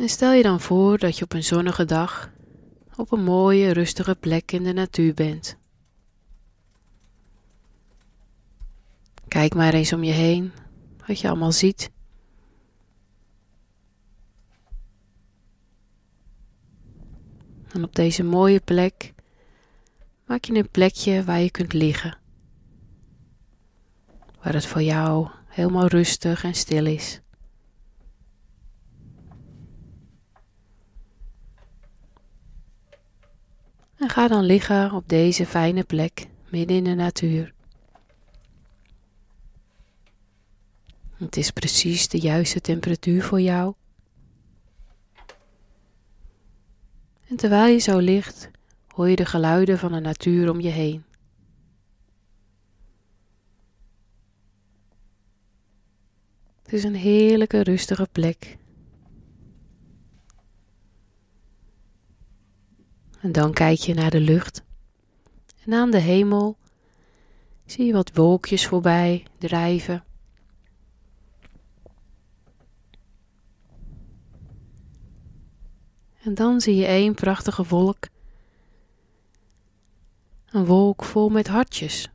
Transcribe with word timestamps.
En 0.00 0.08
stel 0.08 0.32
je 0.32 0.42
dan 0.42 0.60
voor 0.60 0.98
dat 0.98 1.18
je 1.18 1.24
op 1.24 1.32
een 1.32 1.44
zonnige 1.44 1.84
dag 1.84 2.30
op 2.96 3.12
een 3.12 3.22
mooie, 3.22 3.72
rustige 3.72 4.14
plek 4.14 4.52
in 4.52 4.62
de 4.62 4.72
natuur 4.72 5.14
bent. 5.14 5.56
Kijk 9.28 9.54
maar 9.54 9.74
eens 9.74 9.92
om 9.92 10.04
je 10.04 10.12
heen 10.12 10.52
wat 11.06 11.20
je 11.20 11.28
allemaal 11.28 11.52
ziet. 11.52 11.90
En 17.72 17.84
op 17.84 17.94
deze 17.94 18.22
mooie 18.22 18.60
plek 18.60 19.14
maak 20.26 20.44
je 20.44 20.54
een 20.54 20.70
plekje 20.70 21.24
waar 21.24 21.40
je 21.40 21.50
kunt 21.50 21.72
liggen. 21.72 22.18
Waar 24.42 24.54
het 24.54 24.66
voor 24.66 24.82
jou 24.82 25.28
helemaal 25.46 25.86
rustig 25.86 26.44
en 26.44 26.54
stil 26.54 26.86
is. 26.86 27.20
En 34.00 34.08
ga 34.08 34.28
dan 34.28 34.44
liggen 34.44 34.92
op 34.92 35.08
deze 35.08 35.46
fijne 35.46 35.84
plek 35.84 36.26
midden 36.48 36.76
in 36.76 36.84
de 36.84 36.94
natuur. 36.94 37.54
Het 41.16 41.36
is 41.36 41.50
precies 41.50 42.08
de 42.08 42.18
juiste 42.18 42.60
temperatuur 42.60 43.22
voor 43.22 43.40
jou. 43.40 43.74
En 47.28 47.36
terwijl 47.36 47.72
je 47.72 47.78
zo 47.78 47.98
ligt, 47.98 48.50
hoor 48.88 49.08
je 49.08 49.16
de 49.16 49.26
geluiden 49.26 49.78
van 49.78 49.92
de 49.92 50.00
natuur 50.00 50.50
om 50.50 50.60
je 50.60 50.68
heen. 50.68 51.04
Het 56.62 56.72
is 56.72 56.84
een 56.84 56.94
heerlijke 56.94 57.62
rustige 57.62 58.08
plek 58.12 58.58
En 63.20 63.32
dan 63.32 63.52
kijk 63.52 63.78
je 63.78 63.94
naar 63.94 64.10
de 64.10 64.20
lucht. 64.20 64.62
En 65.64 65.72
aan 65.72 65.90
de 65.90 65.98
hemel 65.98 66.56
zie 67.64 67.86
je 67.86 67.92
wat 67.92 68.14
wolkjes 68.14 68.66
voorbij 68.66 69.26
drijven. 69.38 70.04
En 76.22 76.34
dan 76.34 76.60
zie 76.60 76.74
je 76.76 76.86
één 76.86 77.14
prachtige 77.14 77.64
wolk. 77.64 78.08
Een 80.46 80.64
wolk 80.64 81.04
vol 81.04 81.28
met 81.28 81.48
hartjes. 81.48 82.10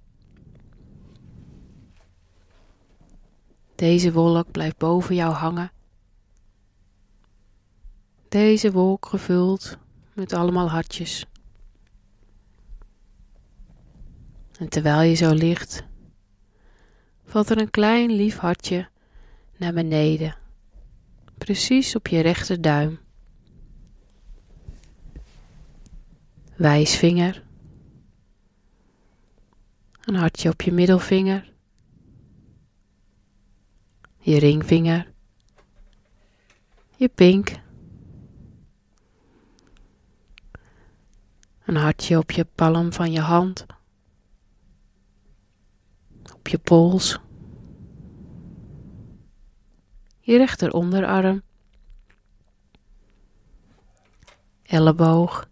Deze 3.76 4.12
wolk 4.12 4.52
blijft 4.52 4.78
boven 4.78 5.16
jou 5.16 5.34
hangen. 5.34 5.72
Deze 8.30 8.72
wolk 8.72 9.06
gevuld 9.06 9.78
met 10.16 10.34
allemaal 10.34 10.70
hartjes. 10.70 11.26
En 14.60 14.70
terwijl 14.70 15.02
je 15.02 15.16
zo 15.16 15.34
ligt, 15.34 15.84
valt 17.26 17.50
er 17.50 17.58
een 17.58 17.70
klein 17.70 18.12
lief 18.12 18.38
hartje 18.38 18.90
naar 19.58 19.74
beneden, 19.74 20.36
precies 21.38 21.96
op 21.96 22.08
je 22.08 22.20
rechterduim. 22.20 23.00
Wijsvinger, 26.56 27.44
een 30.02 30.16
hartje 30.16 30.50
op 30.50 30.62
je 30.62 30.72
middelvinger, 30.72 31.54
je 34.18 34.40
ringvinger, 34.40 35.12
je 36.96 37.08
pink 37.08 37.64
Een 41.76 41.82
hartje 41.82 42.18
op 42.18 42.32
je 42.32 42.46
palm 42.46 42.94
van 42.94 43.12
je 43.12 43.20
hand. 43.20 43.66
Op 46.34 46.48
je 46.48 46.58
pols. 46.58 47.20
Je 50.20 50.38
rechteronderarm. 50.38 51.42
Elleboog. 54.64 55.50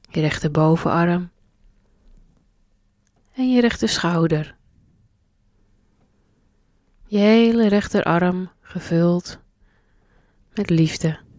Je 0.00 0.20
rechterbovenarm. 0.20 1.30
En 3.32 3.52
je 3.52 3.60
rechterschouder. 3.60 4.56
Je 7.06 7.18
hele 7.18 7.68
rechterarm 7.68 8.50
gevuld 8.60 9.38
met 10.54 10.70
liefde. 10.70 11.30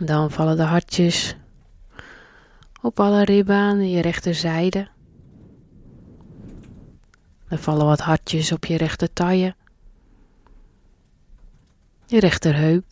Dan 0.00 0.30
vallen 0.30 0.56
de 0.56 0.62
hartjes 0.62 1.36
op 2.82 3.00
alle 3.00 3.24
ribben 3.24 3.90
je 3.90 4.02
rechterzijde. 4.02 4.88
Dan 7.48 7.58
vallen 7.58 7.86
wat 7.86 8.00
hartjes 8.00 8.52
op 8.52 8.64
je 8.64 8.76
rechtertaille, 8.76 9.54
je 12.06 12.20
rechterheup 12.20 12.84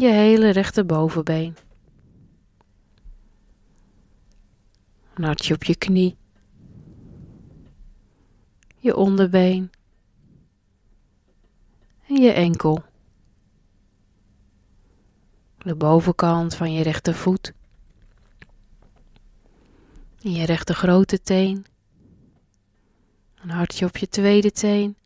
je 0.00 0.08
hele 0.08 0.50
rechterbovenbeen. 0.50 1.56
Een 5.14 5.24
hartje 5.24 5.54
op 5.54 5.64
je 5.64 5.76
knie. 5.76 6.16
Je 8.78 8.96
onderbeen. 8.96 9.70
En 12.08 12.16
je 12.16 12.30
enkel. 12.30 12.84
De 15.66 15.74
bovenkant 15.74 16.54
van 16.54 16.72
je 16.72 16.82
rechtervoet. 16.82 17.52
Je 20.18 20.44
rechter 20.44 20.74
grote 20.74 21.20
teen. 21.22 21.66
Een 23.42 23.50
hartje 23.50 23.86
op 23.86 23.96
je 23.96 24.08
tweede 24.08 24.52
teen. 24.52 24.96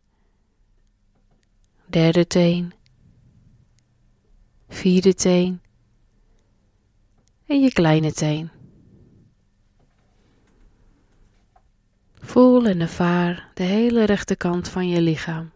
Derde 1.85 2.27
teen. 2.27 2.73
Vierde 4.67 5.13
teen. 5.13 5.61
En 7.45 7.61
je 7.61 7.71
kleine 7.71 8.11
teen. 8.11 8.51
Voel 12.13 12.65
en 12.65 12.79
ervaar 12.79 13.51
de 13.53 13.63
hele 13.63 14.03
rechterkant 14.03 14.67
van 14.67 14.89
je 14.89 15.01
lichaam, 15.01 15.51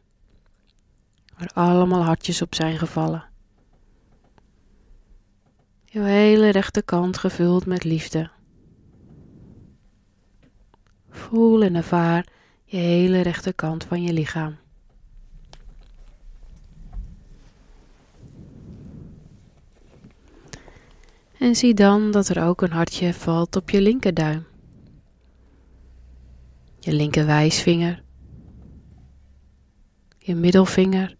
waar 1.37 1.51
allemaal 1.53 2.03
hartjes 2.03 2.41
op 2.41 2.55
zijn 2.55 2.77
gevallen. 2.77 3.33
Je 5.95 6.01
hele 6.01 6.49
rechterkant 6.49 7.17
gevuld 7.17 7.65
met 7.65 7.83
liefde. 7.83 8.29
Voel 11.09 11.63
en 11.63 11.75
ervaar 11.75 12.27
je 12.63 12.77
hele 12.77 13.21
rechterkant 13.21 13.83
van 13.83 14.01
je 14.01 14.13
lichaam. 14.13 14.57
En 21.39 21.55
zie 21.55 21.73
dan 21.73 22.11
dat 22.11 22.27
er 22.27 22.43
ook 22.43 22.61
een 22.61 22.71
hartje 22.71 23.13
valt 23.13 23.55
op 23.55 23.69
je 23.69 23.81
linkerduim. 23.81 24.45
Je 26.79 26.93
linker 26.93 27.25
wijsvinger. 27.25 28.03
Je 30.17 30.35
middelvinger. 30.35 31.17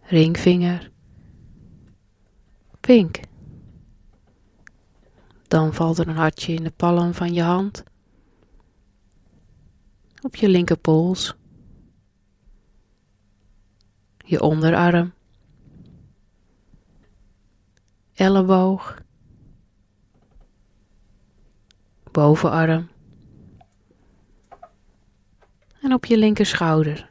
Ringvinger. 0.00 0.92
Pink. 2.86 3.20
Dan 5.48 5.74
valt 5.74 5.98
er 5.98 6.08
een 6.08 6.16
hartje 6.16 6.52
in 6.52 6.62
de 6.62 6.70
palm 6.70 7.14
van 7.14 7.32
je 7.32 7.42
hand. 7.42 7.84
Op 10.22 10.36
je 10.36 10.48
linkerpols. 10.48 11.34
Je 14.16 14.40
onderarm. 14.40 15.12
Elleboog. 18.14 19.02
Bovenarm. 22.10 22.88
En 25.80 25.92
op 25.92 26.04
je 26.04 26.18
linkerschouder. 26.18 27.10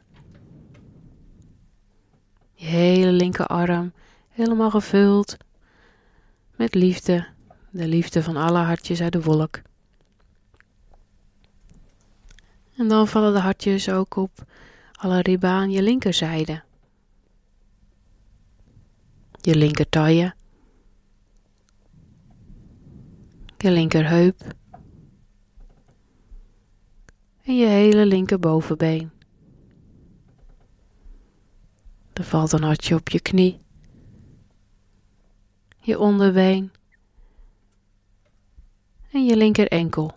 Je 2.54 2.64
hele 2.64 3.12
linkerarm 3.12 3.92
helemaal 4.28 4.70
gevuld 4.70 5.36
met 6.56 6.74
liefde, 6.74 7.26
de 7.70 7.88
liefde 7.88 8.22
van 8.22 8.36
alle 8.36 8.58
hartjes 8.58 9.00
uit 9.00 9.12
de 9.12 9.22
wolk. 9.22 9.62
En 12.76 12.88
dan 12.88 13.08
vallen 13.08 13.32
de 13.32 13.38
hartjes 13.38 13.88
ook 13.88 14.16
op 14.16 14.44
alle 14.92 15.20
ribben 15.20 15.50
aan 15.50 15.70
je 15.70 15.82
linkerzijde. 15.82 16.62
Je 19.40 19.56
linkertaille. 19.56 20.34
Je 23.56 23.70
linkerheup. 23.70 24.54
En 27.42 27.56
je 27.56 27.66
hele 27.66 28.06
linkerbovenbeen. 28.06 29.10
Er 32.12 32.24
valt 32.24 32.52
een 32.52 32.62
hartje 32.62 32.94
op 32.94 33.08
je 33.08 33.20
knie 33.20 33.63
je 35.84 35.98
onderbeen 35.98 36.72
en 39.10 39.24
je 39.24 39.36
linker 39.36 39.68
enkel. 39.68 40.16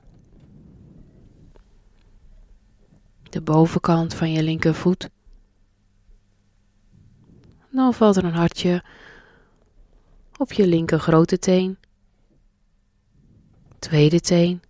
De 3.30 3.42
bovenkant 3.42 4.14
van 4.14 4.32
je 4.32 4.44
linkervoet. 4.44 5.10
Dan 7.72 7.94
valt 7.94 8.16
er 8.16 8.24
een 8.24 8.34
hartje 8.34 8.84
op 10.38 10.52
je 10.52 10.68
linker 10.68 11.00
grote 11.00 11.40
teen, 11.40 11.78
tweede 13.80 14.20
teen, 14.20 14.62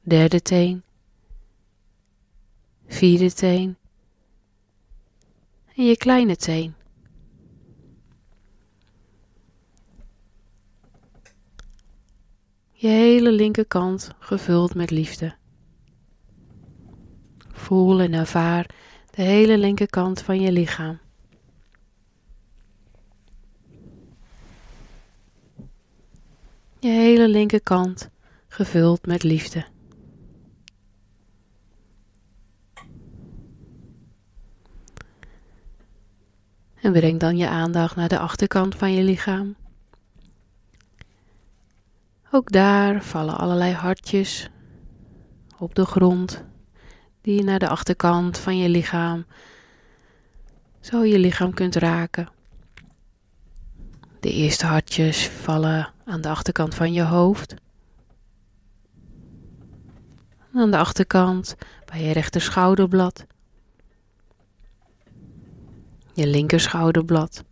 derde 0.00 0.42
teen, 0.42 0.82
vierde 2.86 3.32
teen 3.32 3.76
en 5.74 5.84
je 5.84 5.96
kleine 5.96 6.36
teen. 6.36 6.77
Je 12.80 12.88
hele 12.88 13.32
linkerkant 13.32 14.10
gevuld 14.18 14.74
met 14.74 14.90
liefde. 14.90 15.34
Voel 17.52 18.00
en 18.00 18.12
ervaar 18.12 18.70
de 19.10 19.22
hele 19.22 19.58
linkerkant 19.58 20.22
van 20.22 20.40
je 20.40 20.52
lichaam. 20.52 20.98
Je 26.80 26.88
hele 26.88 27.28
linkerkant 27.28 28.10
gevuld 28.48 29.06
met 29.06 29.22
liefde. 29.22 29.66
En 36.80 36.92
breng 36.92 37.20
dan 37.20 37.36
je 37.36 37.48
aandacht 37.48 37.96
naar 37.96 38.08
de 38.08 38.18
achterkant 38.18 38.74
van 38.74 38.92
je 38.92 39.02
lichaam. 39.02 39.56
Ook 42.30 42.52
daar 42.52 43.02
vallen 43.02 43.38
allerlei 43.38 43.72
hartjes 43.72 44.48
op 45.58 45.74
de 45.74 45.84
grond 45.84 46.44
die 47.20 47.36
je 47.36 47.42
naar 47.42 47.58
de 47.58 47.68
achterkant 47.68 48.38
van 48.38 48.58
je 48.58 48.68
lichaam, 48.68 49.26
zo 50.80 51.04
je 51.04 51.18
lichaam 51.18 51.54
kunt 51.54 51.76
raken. 51.76 52.28
De 54.20 54.32
eerste 54.32 54.66
hartjes 54.66 55.28
vallen 55.28 55.92
aan 56.04 56.20
de 56.20 56.28
achterkant 56.28 56.74
van 56.74 56.92
je 56.92 57.02
hoofd. 57.02 57.54
aan 60.54 60.70
de 60.70 60.78
achterkant 60.78 61.56
bij 61.84 62.02
je 62.02 62.12
rechter 62.12 62.40
schouderblad. 62.40 63.26
Je 66.12 66.26
linker 66.26 66.60
schouderblad. 66.60 67.44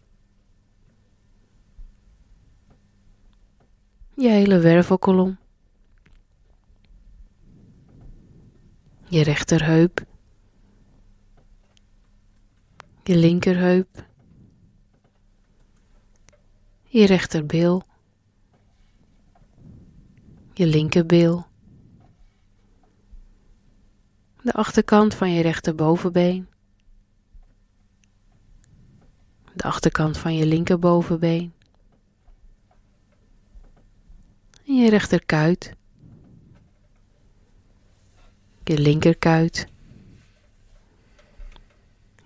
Je 4.26 4.32
hele 4.32 4.58
wervelkolom, 4.58 5.38
je 9.08 9.22
rechterheup, 9.22 10.04
je 13.02 13.16
linkerheup, 13.16 14.06
je 16.82 17.06
rechterbeel, 17.06 17.82
je 20.52 20.66
linkerbeel, 20.66 21.46
de 24.42 24.52
achterkant 24.52 25.14
van 25.14 25.32
je 25.32 25.42
rechterbovenbeen, 25.42 26.48
de 29.54 29.62
achterkant 29.62 30.18
van 30.18 30.34
je 30.34 30.46
linkerbovenbeen, 30.46 31.54
en 34.66 34.75
je 34.86 34.92
rechterkuit, 34.92 35.72
je 38.64 38.78
linkerkuit, 38.78 39.66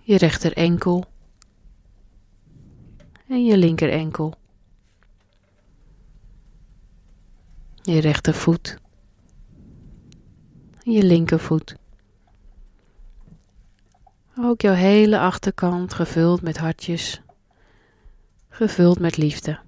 je 0.01 0.17
rechter 0.17 0.53
enkel. 0.53 1.05
En 3.27 3.45
je 3.45 3.57
linker 3.57 3.89
enkel, 3.89 4.33
je 7.81 7.99
rechtervoet. 7.99 8.77
Je 10.83 11.03
linkervoet. 11.03 11.75
Ook 14.37 14.61
jouw 14.61 14.73
hele 14.73 15.19
achterkant 15.19 15.93
gevuld 15.93 16.41
met 16.41 16.57
hartjes, 16.57 17.21
gevuld 18.49 18.99
met 18.99 19.17
liefde. 19.17 19.59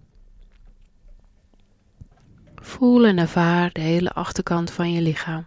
Voel 2.63 3.05
en 3.05 3.17
ervaar 3.17 3.72
de 3.72 3.82
hele 3.82 4.12
achterkant 4.12 4.72
van 4.72 4.91
je 4.91 5.01
lichaam. 5.01 5.46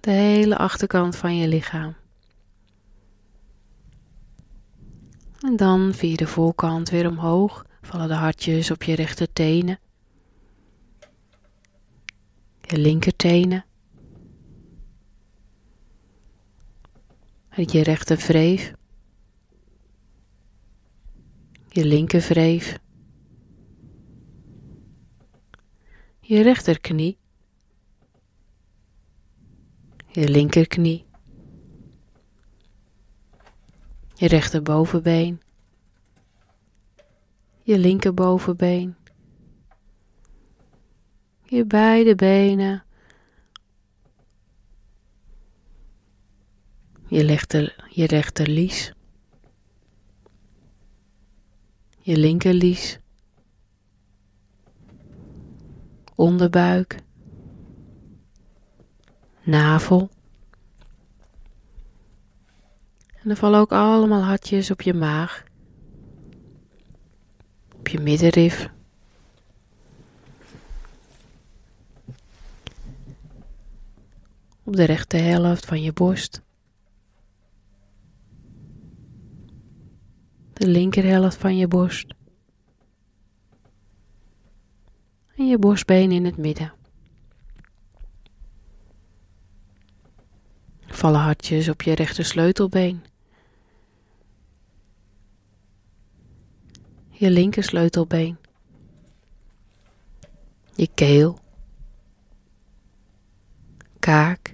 De 0.00 0.10
hele 0.10 0.56
achterkant 0.56 1.16
van 1.16 1.36
je 1.36 1.48
lichaam. 1.48 1.96
En 5.40 5.56
dan 5.56 5.94
via 5.94 6.16
de 6.16 6.26
voorkant 6.26 6.90
weer 6.90 7.08
omhoog 7.08 7.64
vallen 7.82 8.08
de 8.08 8.14
hartjes 8.14 8.70
op 8.70 8.82
je 8.82 8.94
rechtertenen, 8.94 9.78
je 12.60 12.78
linkertenen, 12.78 13.64
je 17.50 17.82
rechtervreef, 17.82 18.72
je 21.68 21.84
linkervreef, 21.84 22.78
je 26.28 26.42
rechterknie, 26.42 27.16
je 30.12 30.28
linkerknie, 30.28 31.04
je 34.14 34.28
rechterbovenbeen, 34.28 35.40
je 37.62 37.78
linkerbovenbeen, 37.78 38.96
je 41.44 41.64
beide 41.64 42.14
benen, 42.14 42.84
je, 47.08 47.22
rechter, 47.22 47.86
je 47.88 48.06
rechterlies, 48.06 48.92
je 52.00 52.16
linkerlies, 52.16 52.98
onderbuik, 56.18 56.98
navel. 59.42 60.10
En 63.22 63.30
er 63.30 63.36
vallen 63.36 63.60
ook 63.60 63.72
allemaal 63.72 64.22
hartjes 64.22 64.70
op 64.70 64.82
je 64.82 64.94
maag, 64.94 65.44
op 67.76 67.88
je 67.88 68.00
middenrif. 68.00 68.70
Op 74.64 74.76
de 74.76 74.84
rechte 74.84 75.16
helft 75.16 75.66
van 75.66 75.82
je 75.82 75.92
borst. 75.92 76.42
De 80.52 80.66
linkerhelft 80.66 81.36
van 81.36 81.56
je 81.56 81.68
borst. 81.68 82.16
En 85.37 85.37
je 85.48 85.58
borstbeen 85.58 86.12
in 86.12 86.24
het 86.24 86.36
midden. 86.36 86.72
Vallen 90.86 91.20
hartjes 91.20 91.68
op 91.68 91.82
je 91.82 91.94
rechter 91.94 92.24
sleutelbeen. 92.24 93.04
Je 97.10 97.30
linker 97.30 97.62
sleutelbeen. 97.62 98.38
Je 100.74 100.88
keel. 100.94 101.38
Kaak. 103.98 104.52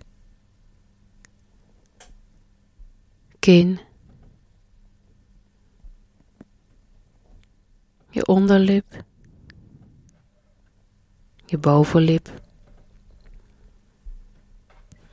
Kin. 3.38 3.80
Je 8.10 8.26
onderlip. 8.26 9.04
Je 11.46 11.58
bovenlip. 11.58 12.42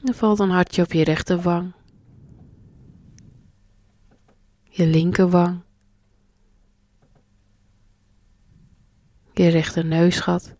Er 0.03 0.13
valt 0.13 0.39
een 0.39 0.49
hartje 0.49 0.83
op 0.83 0.91
je 0.91 1.03
rechterwang. 1.03 1.73
Je 4.63 4.85
linkerwang. 4.85 5.63
Je 9.33 9.47
rechter 9.47 9.85
neusgat. 9.85 10.55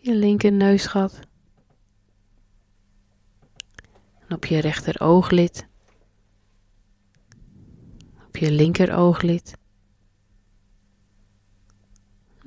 Je 0.00 0.14
linker 0.14 0.52
neusgat. 0.52 1.20
En 4.28 4.34
op 4.36 4.44
je 4.44 4.58
rechter 4.58 5.00
ooglid. 5.00 5.66
Op 8.26 8.36
je 8.36 8.50
linker 8.50 8.94
ooglid. 8.96 9.52
En 9.52 9.61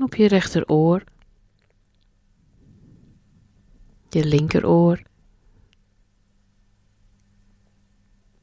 op 0.06 0.16
je 0.16 0.28
rechteroor 0.28 1.04
je 4.16 4.26
linkeroor, 4.26 5.02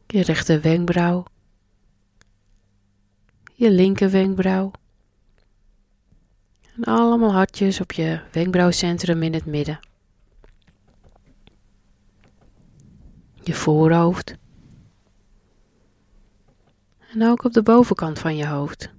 je 0.07 0.23
rechter 0.23 0.61
wenkbrauw, 0.61 1.25
je 3.55 3.71
linker 3.71 4.11
wenkbrauw. 4.11 4.71
En 6.77 6.85
allemaal 6.85 7.33
hartjes 7.33 7.81
op 7.81 7.93
je 7.93 8.21
wenkbrauwcentrum 8.33 9.23
in 9.23 9.35
het 9.35 9.47
midden. 9.47 9.81
Je 13.35 13.55
voorhoofd. 13.55 14.37
En 17.13 17.23
ook 17.23 17.45
op 17.45 17.53
de 17.53 17.63
bovenkant 17.63 18.19
van 18.19 18.37
je 18.37 18.47
hoofd. 18.47 18.93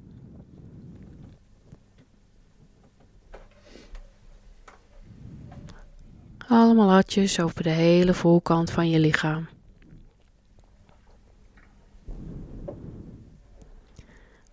Allemaal 6.54 6.90
hartjes 6.90 7.40
over 7.40 7.64
de 7.64 7.70
hele 7.70 8.14
voorkant 8.14 8.72
van 8.72 8.90
je 8.90 9.00
lichaam. 9.00 9.48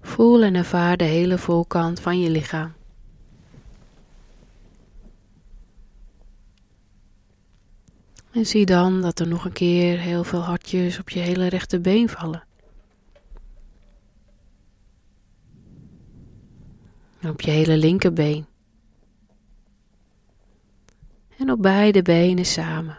Voel 0.00 0.42
en 0.42 0.54
ervaar 0.54 0.96
de 0.96 1.04
hele 1.04 1.38
voorkant 1.38 2.00
van 2.00 2.20
je 2.20 2.30
lichaam. 2.30 2.72
En 8.30 8.46
zie 8.46 8.66
dan 8.66 9.00
dat 9.00 9.18
er 9.18 9.28
nog 9.28 9.44
een 9.44 9.52
keer 9.52 9.98
heel 9.98 10.24
veel 10.24 10.40
hartjes 10.40 10.98
op 10.98 11.10
je 11.10 11.20
hele 11.20 11.46
rechterbeen 11.46 12.08
vallen. 12.08 12.44
En 17.20 17.30
op 17.30 17.40
je 17.40 17.50
hele 17.50 17.76
linkerbeen 17.76 18.46
en 21.40 21.42
op 21.42 21.48
beide 21.60 22.02
benen 22.02 22.46
samen. 22.46 22.98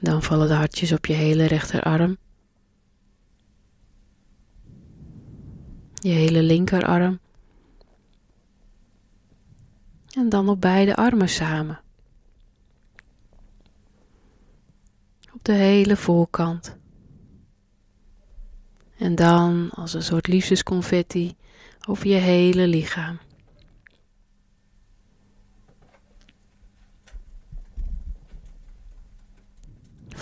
Dan 0.00 0.22
vallen 0.22 0.48
de 0.48 0.54
hartjes 0.54 0.92
op 0.92 1.06
je 1.06 1.12
hele 1.12 1.44
rechterarm. 1.44 2.16
Je 5.94 6.10
hele 6.10 6.42
linkerarm. 6.42 7.20
En 10.10 10.28
dan 10.28 10.48
op 10.48 10.60
beide 10.60 10.96
armen 10.96 11.28
samen. 11.28 11.80
Op 15.32 15.44
de 15.44 15.52
hele 15.52 15.96
voorkant. 15.96 16.76
En 18.98 19.14
dan 19.14 19.70
als 19.70 19.94
een 19.94 20.02
soort 20.02 20.26
liefdesconfetti 20.26 21.36
over 21.88 22.06
je 22.06 22.14
hele 22.14 22.66
lichaam. 22.66 23.18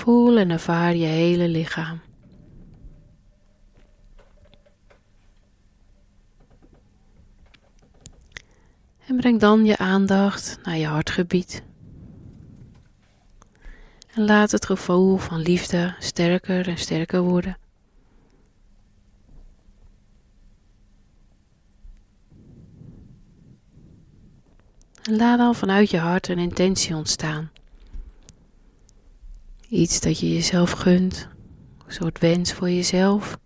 Voel 0.00 0.38
en 0.38 0.50
ervaar 0.50 0.96
je 0.96 1.06
hele 1.06 1.48
lichaam. 1.48 2.00
En 9.06 9.16
breng 9.16 9.40
dan 9.40 9.64
je 9.64 9.76
aandacht 9.76 10.58
naar 10.62 10.76
je 10.76 10.86
hartgebied. 10.86 11.62
En 14.14 14.24
laat 14.24 14.50
het 14.50 14.66
gevoel 14.66 15.16
van 15.16 15.38
liefde 15.38 15.94
sterker 15.98 16.68
en 16.68 16.78
sterker 16.78 17.20
worden. 17.20 17.58
En 25.02 25.16
laat 25.16 25.38
dan 25.38 25.54
vanuit 25.54 25.90
je 25.90 25.98
hart 25.98 26.28
een 26.28 26.38
intentie 26.38 26.96
ontstaan. 26.96 27.50
Iets 29.70 30.00
dat 30.00 30.20
je 30.20 30.32
jezelf 30.32 30.70
gunt, 30.70 31.28
een 31.86 31.92
soort 31.92 32.18
wens 32.18 32.52
voor 32.52 32.70
jezelf. 32.70 33.38